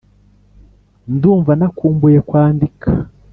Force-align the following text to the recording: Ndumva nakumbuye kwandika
Ndumva 1.13 1.51
nakumbuye 1.59 2.17
kwandika 2.29 2.87